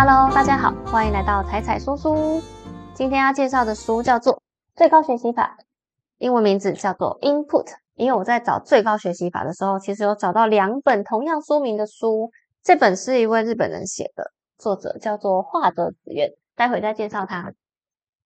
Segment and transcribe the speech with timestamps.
[0.00, 2.40] Hello，大家好，欢迎来到彩彩说书。
[2.94, 4.32] 今天要介绍的书叫做
[4.76, 5.56] 《最高学习法》，
[6.18, 7.66] 英文名字叫做 Input。
[7.96, 12.30] 因为我在找最高学习法的时候，其实有找到两本同样书名的书。
[12.62, 16.30] 这本是一位日本人写的，作者叫做画泽子苑。
[16.54, 17.52] 待会再介绍他。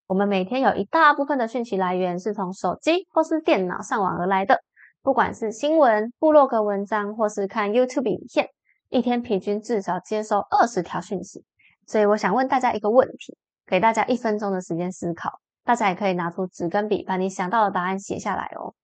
[0.07, 4.61] 我们每天有一大部分的讯息来源是从手机或是电脑上网而来的，
[5.03, 8.51] 不管是新闻、部落格文章，或是看 YouTube 影片，
[8.91, 11.43] 一天平均至少接收二十条讯息。
[11.87, 13.37] 所以我想问大家一个问题，
[13.67, 15.31] 给大家一分钟的时间思考，
[15.65, 18.75] 大家也可以拿出纸跟笔，把你想到的答案写下来哦。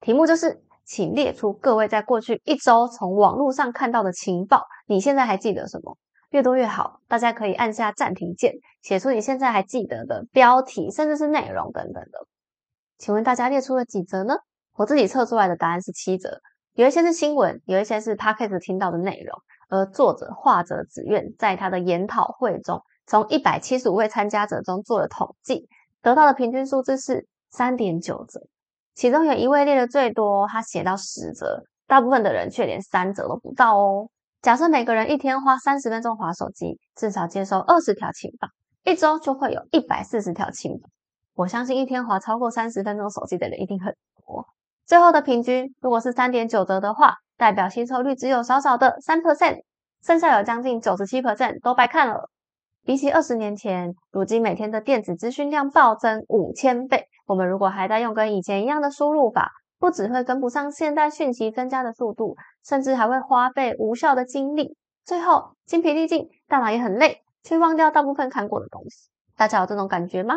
[0.00, 5.96] 题目就是，请列出各位在过去一周从网络上看到的情报，你现在还记得什么？
[6.30, 12.26] 越多越好，大家可以按下暂停键，写出你现在还记得的标题，甚至是内容等等的。
[12.98, 14.34] 请问大家列出了几则呢？
[14.74, 16.40] 我自己测出来的答案是七则，
[16.74, 19.40] 有一些是新闻，有一些是 podcast 听到的内容。
[19.68, 25.68] 而作者画者子苑在他的研讨会中，从一百七十五位参加者中做了统计，
[26.02, 28.40] 得到的平均数字是三点九折。
[28.94, 34.08] 其中有一位列的最多，他写到十折，大部分的人却连三折都不到哦。
[34.40, 38.48] 假设每个人一天花三十分钟划手机，至少接收二十条情报，
[38.84, 40.88] 一周就会有一百四十条情报。
[41.34, 43.94] 我相信一天划超过三十分钟手机的人一定很
[44.26, 44.46] 多。
[44.86, 49.62] 最后的平均如果是三点九折的话，代表吸收率只有少少的三 percent，
[50.04, 52.28] 剩下有将近九十七 percent 都白看了。
[52.84, 57.06] 比起二十年前，如今每天的电子资讯量暴增五千倍。
[57.26, 69.10] 我们如果还在用跟以前一样的输入法，不只会跟不上现代讯息增加的速度，甚至还会花费无效的精力，最后精疲力尽，大脑也很累，却忘掉大部分看过的东西。
[69.36, 70.34] 大家有这种感觉吗？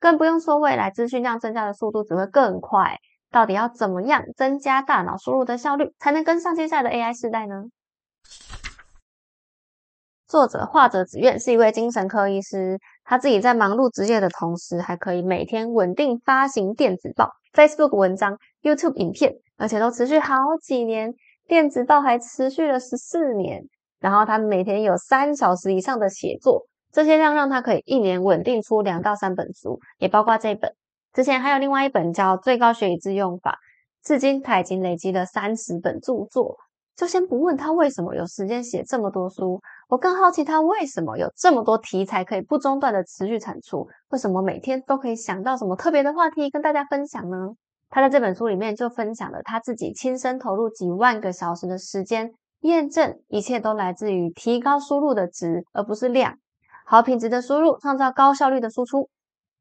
[0.00, 2.96] 更不用说未来资讯量增加的速度只会更快。
[3.30, 7.64] 到底要怎么样增加大脑输入的效率，才能跟上接下来的 AI 时代呢？
[10.26, 21.14] 作者画者子苑是一位精神科医师，他自己在忙碌职业的同时，还可以每天稳定发行电子报、Facebook 文章、YouTube 影片，而且都持续好几年。
[21.48, 23.64] 电子报还持续了十四年，
[23.98, 30.72] 然后他每天有三小时以上的写作，这些量让他可以一年稳定出两到三本书，也包括这本。
[31.12, 33.58] 之前还有另外一本叫《最高学以致用法》，
[34.06, 36.56] 至今他已经累积了三十本著作。
[36.96, 47.48] 就先不问他为什么有时间写这么多书，我更好奇他为什么有这么多题材可以不中断的持续产出，为什么每天都可以想到什么特别的话题跟大家分享呢？
[47.88, 56.36] 他在这本书里面就分享了他自己亲身投入几万个小时的时间，验证一切都来自于提高输入的值，而不是量。
[56.84, 59.08] 好品质的输入创造高效率的输出。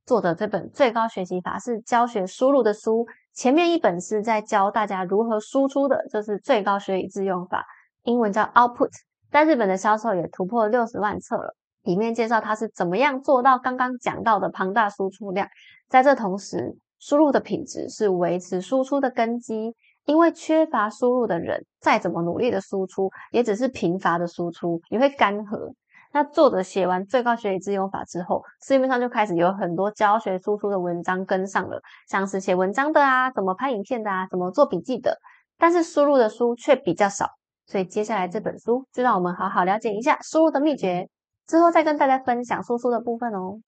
[0.05, 3.05] 作者这本《最高学习法》是教学输入的书。
[3.33, 7.65] 前面一本是在教大家如何输出的，就是最高学以致用法，
[8.03, 8.89] 英文叫 Output，
[9.31, 11.55] 在日本的销售也突破六十万册了。
[11.83, 15.47] 里面介绍他是怎么样做到刚刚讲到的庞大输出量，
[15.87, 19.73] 在这同时，输入的品质是维持输出的根基，
[20.05, 25.73] 因为缺乏输入的人，再怎么努力的输出，也只是贫乏的输出，也会干涸。
[26.11, 35.19] 那作者写完最高学以自用法之后，市面上就开始有很多教学输出的文章跟上了，像是写文章的啊，怎么拍影片的啊，怎么做笔记的，
[35.57, 37.29] 但是输入的书却比较少。
[37.67, 41.07] 所以接下来这本书就让我们好好了解一下输入的秘诀，
[41.45, 43.59] 之后再跟大家分享输出的部分哦。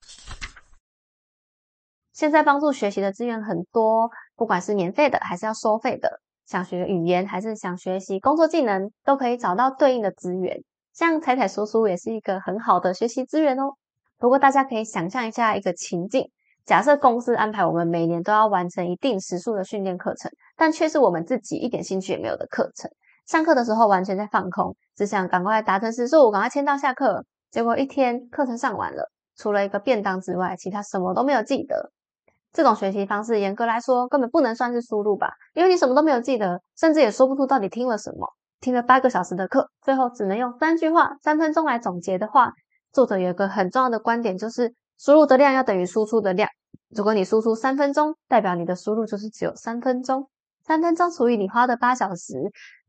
[2.12, 10.63] 现在帮助学习的资源很多，不管是免费的还是要收费的，想学语言还是想学习工作技能，都可以找到对应的资源。
[10.94, 13.74] 像彩彩叔叔也是一个很好的学习资源哦。
[14.18, 16.29] 不过大家可以想象一下一个情境：
[16.66, 22.91] 假设公司安排我们每年都要完成一定时数的训练课程，但却是我们自己一点兴趣也没有的课程。
[23.25, 27.25] 上课的时候完全在放空，只想赶快达成时数，赶快签到下课。
[27.50, 31.91] 结果一天课程上完了，除了一个便当之外，其他什么都没有记得。
[32.53, 38.28] 这种学习方式严格来说根本不能算是输入吧，因为你什么都没有记得，甚至也说不出到底听了什么。
[38.61, 42.53] 听了八个小时的课，最后只能用三句话、三分钟来总结的话，
[42.93, 46.47] 作者有一个很重要的观点，就是输入的量要等于输出的量。
[46.96, 50.29] 如果你输出三分钟，代表你的输入就是只有三分钟。
[50.63, 52.35] 三分钟除以你花的八小时，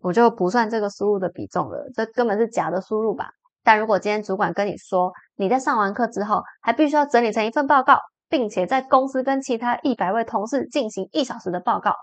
[0.02, 3.30] 我就不算这个输入的比重了，这根本是假的输入吧。
[3.64, 7.98] 但如果今天主管跟你说，你在上完课之后，还必须要整理成一份报告，
[8.28, 11.94] 并且在公司跟其他一百位同事进行一小时的报告，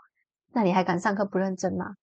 [0.53, 1.93] 那你还敢上课不认真吗？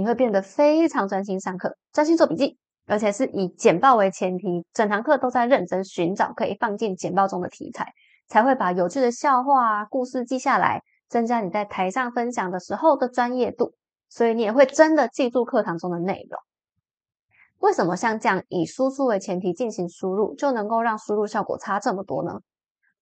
[0.00, 2.56] 你会变得非常专心上课，专心做笔记，
[2.86, 7.92] 而且是以简报为前提，整堂课都在认真寻找可以放进简报中的题材，
[8.26, 13.74] 才会把有趣的笑话啊、故事记下来，增加你在台上分享的时候的专业度。
[14.08, 16.40] 所以你也会真的记住课堂中的内容。
[17.58, 22.40] 为什么像这样以输出为前提进行输入，就能够让输入效果差这么多呢？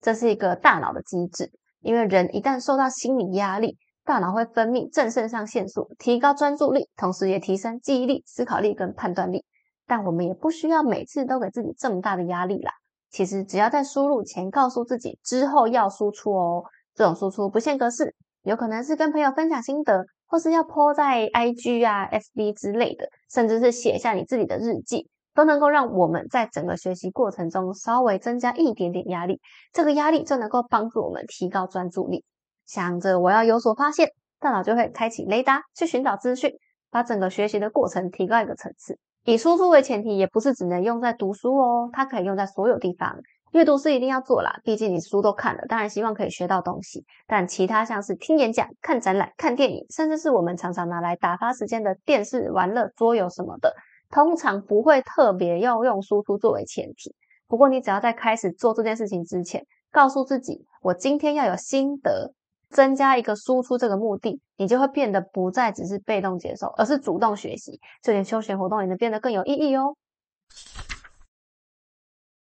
[0.01, 1.49] 这是一个大脑的机制，
[1.79, 3.77] 因为人一旦受到心理压力，
[4.09, 9.45] 大脑会分泌正肾上腺素，提高专注力，同时也提升记忆力、思考力跟判断力。
[9.85, 12.71] 但我们也不需要每次都给自己这么大的压力啦。
[13.11, 16.63] 其实只要在输入前告诉自己之后要输出哦，
[16.95, 29.39] 这种输出不限格式，有可能是跟朋友分享心得，或是要 po 在 IG 啊、FB 之类的，甚至是写下你自己的日记，都能够让我们在整个学习过程中稍微增加一点点压力。
[29.71, 32.25] 这个压力就能够帮助我们提高专注力。
[32.69, 36.53] 想着我要有所发现，大脑就会开启雷达去寻找资讯，
[36.91, 38.99] 把整个学习的过程提高一个层次。
[39.25, 43.17] 以输出为前提，也不是只能用在读书哦，它可以用在所有地方。
[43.53, 47.03] 阅读是一定要做啦，毕竟你书都看了，当然希望可以学到东西。
[47.25, 53.73] 但其他像是听演讲、看展览、看电影，甚至是我们常常拿来打发时间的电视、玩乐、桌游什么的，
[54.11, 57.15] 通常不会特别要用输出作为前提。
[57.47, 62.31] 不过你只要在开始做这件事情之前，告诉自己，我今天要有心得。
[62.69, 67.79] 增加一个输出这个目的，你就会变得不再只是被动接受，而是主动学习。
[68.01, 69.95] 这点休闲活动也能变得更有意义哦。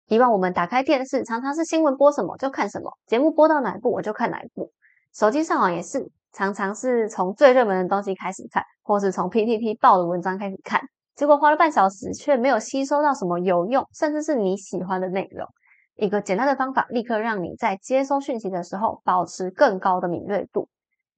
[0.08, 4.70] 以往我们打开电视，常常是新闻播什么就看什么，节目播到哪一部我就看哪一部。
[5.12, 10.80] 手机上网也是，常常是从最热门的东西开始看，或是从 PPT 爆的文章开始看，
[11.14, 15.48] 结果花了半小时却没有吸收到什么有用，甚至是你喜欢的内容。
[15.96, 20.68] 一个简单的方法，立刻让你在接收讯息的时候保持更高的敏锐度，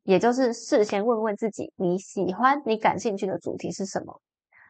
[0.04, 4.20] 也就是事先问问自己你喜欢、你感兴趣的主题是什么。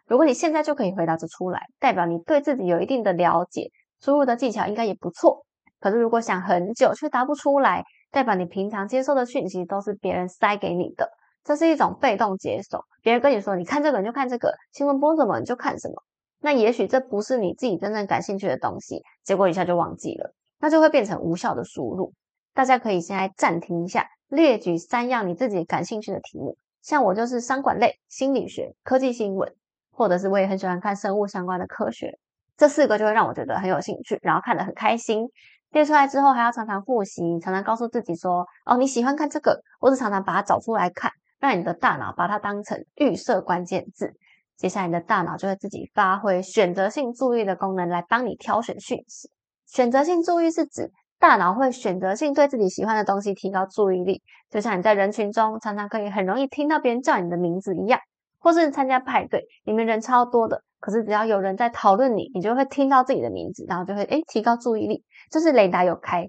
[0.07, 3.71] 如果你现在就可以回答得出来，代表你对自己有一定的了解，
[4.01, 5.45] 输入的技巧应该也不错。
[5.79, 11.11] 可是如果想很久却答不出来，代表你平常接收的讯息都是别人塞给你的，
[11.45, 12.83] 这是一种被动接受。
[13.03, 16.03] 别人跟你说你看这个你就看这个，新闻播什么你就看什么。
[16.41, 22.13] 那也许这不是你自己真正感兴趣的东西，结果一下就忘记了，那就会变成无效的输入。
[22.55, 26.57] 大家可以先来暂停一下，列举三样你自己感兴趣的题目。
[26.83, 29.53] 像我就是商管类、心理学、科技新闻，
[29.91, 32.19] 或者是我也很喜欢看生物相关的科学。
[32.57, 35.29] 这四个就会让我觉得很有兴趣，然后看得很开心。
[35.71, 44.15] 列出来之后还要常常复习，常常告诉自己说：“哦，你喜欢看这个。”或者常常把它找出来看，让你的大脑把它当成预设关键字。
[44.59, 49.31] 接下来，你的大脑就会自己发挥选择性注意的功能，来帮你挑选讯息。
[49.67, 50.91] 选择性注意是指
[51.21, 54.21] 大脑会选择性对自己喜欢的东西提高注意力，
[54.51, 58.01] 就像你在人群中常常可以很容易听到别人叫你的名字一样，
[58.41, 66.29] 或是参加派对，里面人超多的，可是只要有人在讨论你，你就会听到自己的名字，然后就会诶提高注意力，就是雷达有开。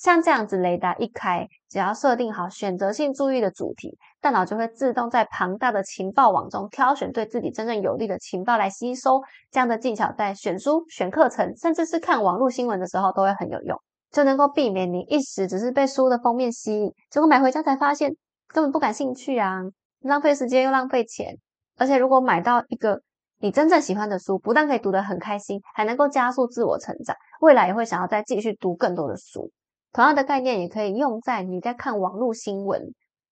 [0.00, 9.20] 像这样子，雷达一开，只要设定好选择性注意的主题，大脑就会自动在庞大的情报网中挑选对自己真正有利的情报来吸收。
[9.50, 13.78] 这样的技巧在选书、选课程，甚至是看网络新闻的时候都会很有用，
[14.10, 18.10] 就能够避免你一时只是被书的封面吸引，结果买回家才发现
[18.48, 19.60] 根本不感兴趣啊，
[20.00, 21.36] 浪费时间又浪费钱。
[21.76, 23.02] 而且如果买到一个
[23.38, 29.50] 你真正喜欢的书，不但可以读得很开心，还能够加速自我成长，未来也会想要再继续读更多的书。
[29.92, 32.80] 同样的概念也可以用在你在看网络新闻，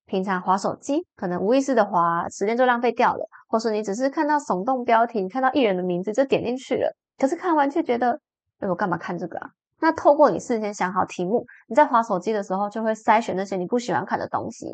[0.07, 8.21] 平常划手机，可能无意识的划，时间就浪费掉了；或是你只是看到耸动标题，你看到艺人的名字就点进去了，可是看完却觉得，
[8.59, 9.51] 哎，我干嘛看这个啊？
[9.81, 14.67] 那透过你事先想好题目，你在划手机的时候就会筛选那些你不喜欢看的东西，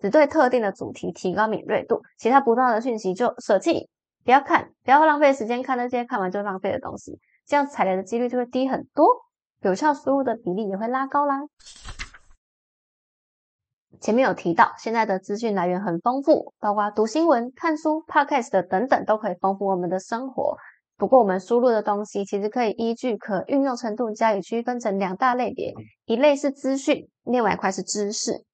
[0.00, 3.88] 只对特定的主题提高敏锐度，其他不重要的讯息就舍弃，
[4.24, 9.08] 不要看，不要浪费时间看那些看完就浪费的东西，这样踩雷的几率就会低很多。
[9.62, 11.40] 有效输入的比例也会拉高啦。
[14.00, 20.56] 前面有提到，现在的资讯来源很丰富，包括读新闻、看书、podcast 等等，都可以丰富我们的生活。
[20.96, 25.72] 不过，我们输入的东西其实可以依据可运用程度加以区分成两大类别：
[26.06, 28.44] 一类是资讯，另外一块是知识。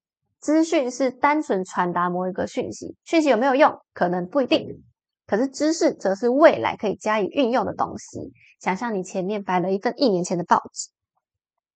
[0.41, 4.85] 资讯是单纯传达某一个讯息，讯息有没有用，可能不一定。
[5.27, 8.33] 可是知识则是未来可以加以运用的东西。
[8.61, 10.91] 想象你前面摆了一份一年前的报纸。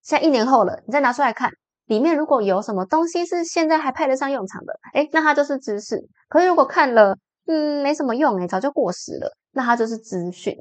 [0.03, 1.51] 现在一年后了，你再拿出来看，
[1.87, 5.97] 里面如果有什么东西是现在还派得上用场的，诶那它就是知识。
[6.29, 7.17] 可是如果看了，
[7.47, 10.57] 嗯，没什么用，诶早就过时了，那它就是资讯。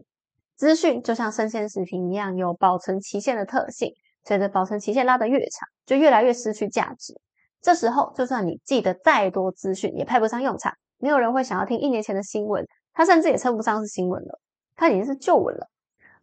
[0.56, 3.92] 资讯就像生鲜食品一样，有保存期限的特性，
[4.24, 7.20] 随着保存期限拉得越长，就越来越失去价值。
[7.62, 10.72] 这时候，就算你记得再多资讯，也派不上用场。
[11.00, 14.40] 没有人会想要听一年前的新闻，它甚至也称不上是新闻了，
[14.76, 15.68] 它已经是旧闻了。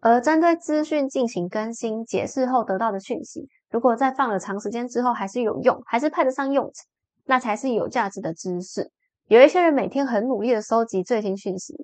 [0.00, 6.86] 而针对资讯进行更新、解释后得到的讯息，如果在放了长时间之后还是有用，还是派得上用场，
[7.24, 8.90] 那才是有价值的知识。
[9.26, 11.74] 有一些人每天很努力的收集最新讯息，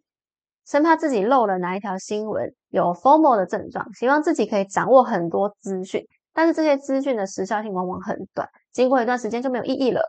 [0.64, 10.00] 生怕自己漏了哪一条新闻，有 formal 的症状，希望自己可以掌握很多资讯，但是这些资讯的时效性往往很短，经过一段时间就没有意义了。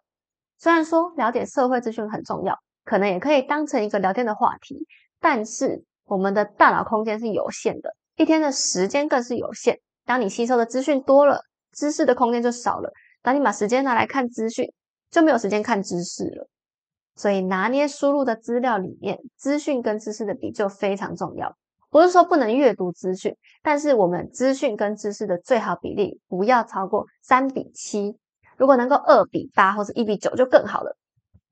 [0.60, 4.88] 虽然说了解社会资讯很重要，可能也可以当成一个聊天的话题，
[5.20, 9.80] 但是我们的大脑空间是有限的，一天的时间更是有限。
[10.06, 11.42] 当你吸收的资讯多了，
[11.74, 12.92] 知识的空间就少了。
[13.22, 14.72] 当你把时间拿来看资讯，
[15.10, 16.48] 就没有时间看知识了。
[17.16, 21.56] 所以拿捏输入的资料里面，资讯跟知识的比就非常重要。
[21.90, 28.18] 不是说不能阅读资讯，但是我们资讯跟知识的最好比例不要超过三比七。
[28.58, 30.98] 如果能够二比八或者一比九就更好了。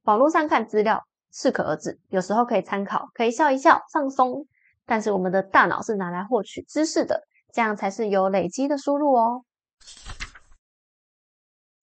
[0.04, 1.02] 网络上看资料
[1.34, 4.46] 适可而止，有时候可以参考，可以笑一笑放松。
[4.86, 9.44] 但是我们的大脑是拿来获取知识的，这样才是有累积的输入哦。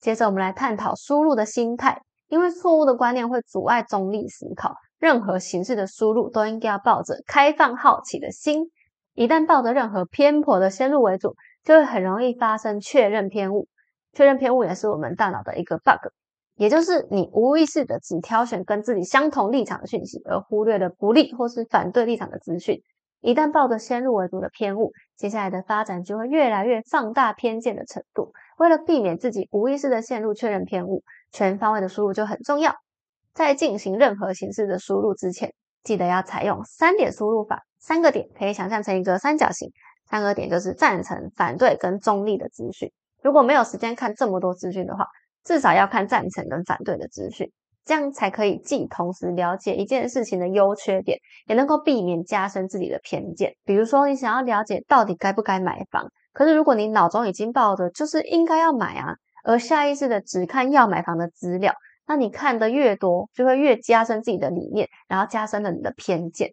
[0.00, 2.00] 接着我们来探讨输入的心态。
[2.28, 8.70] 因为错误的观念会阻碍中立思考，任何形式的输入都应该要抱着开放好奇的心。
[9.14, 13.66] 一旦抱着任何偏颇的先入为主，就会很容易发生确认偏误。
[14.12, 16.12] 确认偏误也是我们大脑的一个 bug，
[16.60, 22.82] 也就是你无意识的只挑选跟自己相同立场的讯息，而忽略了不利或是反对立场的资讯。
[23.22, 28.34] 一旦抱着先入为主的偏误，接下来的发展就会越来越放大偏见的程度。
[28.58, 31.02] 为了避免自己无意识的陷入确认偏误。
[31.32, 32.74] 全方位的输入就很重要。
[33.32, 37.62] 在进行任何形式的输入之前，记得要采用三点输入法。
[37.78, 39.70] 三个点可以想象成一个三角形，
[40.10, 42.92] 三个点就是赞成、反对跟中立的资讯。
[43.22, 45.06] 如果没有时间看这么多资讯的话，
[45.50, 47.50] 至少要看赞成跟反对的资讯，
[47.84, 53.52] 这样才可以既同时了解一件事情的优缺点，也能够避免加深自己的偏见。
[53.64, 59.16] 比如说，你想要了解到底该不该买房，可是如果你脑中已经抱着就是应该要买啊。
[59.42, 61.74] 而下意识的只看要买房的资料，
[62.06, 66.48] 那你看的越多，就会越加深自己的理念，然后加深了你的偏见。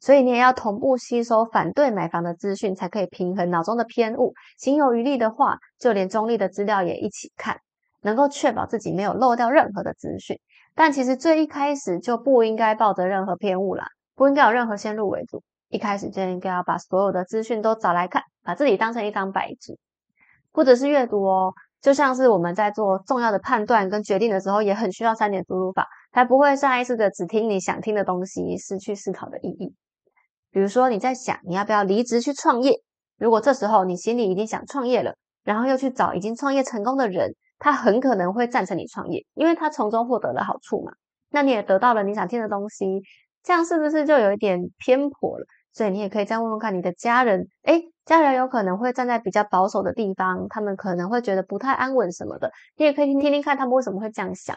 [0.00, 4.32] 所以你也要同步吸收反对买房的资讯，才可以平衡脑中的偏误。
[4.56, 7.58] 心有余力的话，就连中立的资料也一起看，
[8.02, 10.38] 能够确保自己没有漏掉任何的资讯。
[10.74, 19.76] 但其实最一开始就不应该抱着任何偏误啦，不应该有任何先入为主，一开始就应该要把所有的资讯都找来看，把自己当成一张白纸，
[20.52, 21.52] 或者是阅读哦。
[21.80, 29.74] 就像是我们在做重要的判断跟决定的时候，也很需要三点输入法，才不会下意识的只听你想听的东西，失去思考的意义。
[30.50, 32.74] 比如说你在想你要不要离职去创业，
[33.18, 40.90] 如果这时候你心里已经想创业了，然后又去找已经创业成功的人，他很可能会赞成你创业，因为他从中获得了好处嘛。
[41.30, 43.02] 那你也得到了你想听的东西，
[43.44, 45.44] 这样是不是就有一点偏颇了？
[45.72, 54.56] 所以你也可以再问问看你的家人，诶，家人有可能会站在比较保守的地方，他们可能会觉得不太安稳什么的，你也可以听听听看他们为什么会这样想。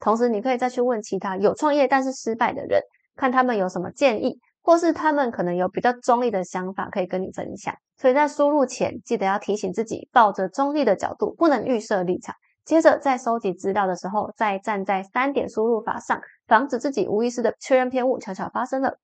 [0.00, 2.80] 同时，你可以再去问其他有创业但是失败的人，
[3.14, 7.74] 看他们有什么建议，或是他们可能有比较中立的想法可以跟你分享。
[7.96, 12.34] 所以在输入前，记得要提醒自己，抱着中立的角度，不能预设立场。
[12.66, 18.98] 接着在收集资料的时候，再站在三点输入法上，防止自己无意识的确认偏误悄悄发生了。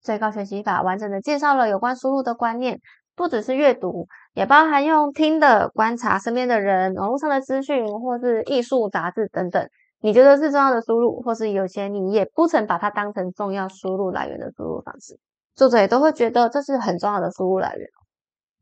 [0.00, 2.80] 最高学习法完整的介绍了有关输入的观念，
[3.14, 9.68] 不只是阅读，也包含用听的观察身边的人、网络上的资讯，或是艺术杂志等等。
[10.00, 15.18] 你觉得是重要的输入，或是有些你也不曾把它当成重要输入来源的输入方式，
[15.54, 17.88] 作者也都会觉得这是很重要的输入来源。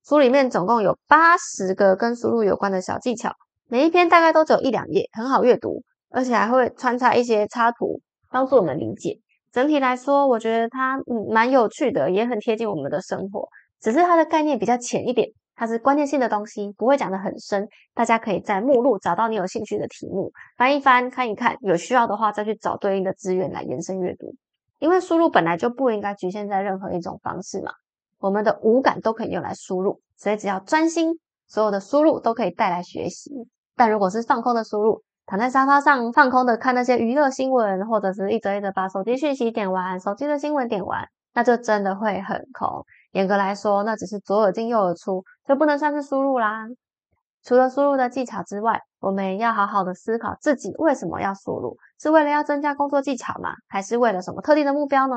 [0.06, 3.32] 书里面总共有八十个跟输入有关的小技巧，
[3.68, 8.00] 每一篇大概都只有一两页，很好阅读，而且还会穿插一些插图，
[8.30, 9.18] 帮助我们理解。
[9.50, 13.48] 整体来说，我觉得它嗯蛮有趣的，也很贴近我们的生活。
[13.80, 17.68] 只是它的概念比较浅一点，它是关键性的东西，不会讲得很深。
[17.94, 24.34] 大家可以在目录找到你有兴趣的题目，翻一翻，看一看，有需要的话再去找对应的资源来延伸阅读。
[24.80, 27.70] 因为输入本来就不应该局限在任何一种方式嘛，
[28.18, 33.30] 我们的五感都可以用来输入，所以只要专心，所有的输入都可以带来学习。
[33.76, 42.84] 但如果是放空的输入，躺在沙发上放空的看那些娱乐新闻，或者是一则一则把手机讯息点完，手机的新闻点完，那就真的会很空。
[43.14, 46.66] 严格来说，那只是左耳进右耳出，就不能算是输入啦。
[47.44, 53.50] 除了输入的技巧之外，我们要好好的思考自己为什么要输入，是为了要增加工作技巧吗？
[53.68, 55.14] 还是为了什么特定的目标呢？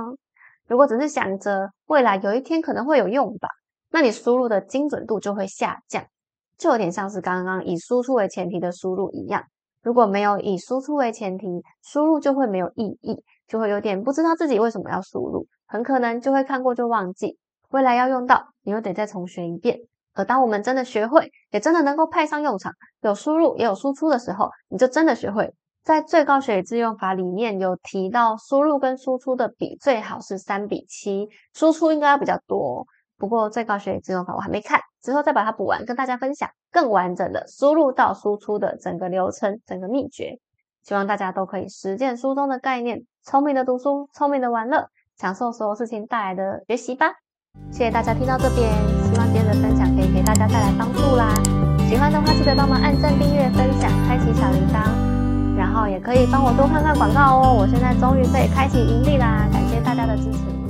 [0.67, 3.49] 如果只是想着未来有一天可能会有用吧，
[3.89, 6.05] 那你输入的精准度就会下降，
[6.55, 9.43] 就有点像是刚刚以输出为前提的输入一样。
[9.81, 11.47] 如果没有以输出为前提，
[11.81, 19.79] 输入就会没有意义，就会有点不知道自己为什么要输入，很可能就会看过就忘记，未来要用到，你又得再重学一遍。
[20.13, 22.71] 而当我们真的学会，也真的能够派上用场，
[23.01, 32.87] 有输入也有输出的时候，你就真的学会，在最高学以致用法里面有提到，输入跟输出的比最好是三比七，输出应该要比较多。
[33.17, 40.39] 不过最高学以致用法我还没看，之后再把它补完，跟大家分享更完整的输入到输出的整个流程、整个秘诀。
[40.83, 47.13] 希望大家都可以实践书中的概念，聪明的读书，聪明的玩乐，享受所有事情带来的学习吧。
[47.71, 48.69] 谢谢大家听到这边，
[49.03, 51.33] 希望今天的分享可以给大家带来帮助啦。
[51.87, 54.89] 喜欢的话记得帮忙按赞、订阅、分享、开启小铃铛。
[55.57, 60.66] 然后也可以帮我多看看广告哦，我现在终于可以开启盈利啦，感谢大家的支持。